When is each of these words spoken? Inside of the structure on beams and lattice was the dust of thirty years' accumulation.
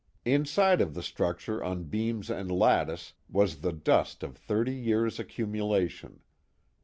Inside 0.25 0.81
of 0.81 0.95
the 0.95 1.03
structure 1.03 1.63
on 1.63 1.83
beams 1.83 2.31
and 2.31 2.49
lattice 2.51 3.13
was 3.29 3.57
the 3.57 3.71
dust 3.71 4.23
of 4.23 4.35
thirty 4.35 4.73
years' 4.73 5.19
accumulation. 5.19 6.21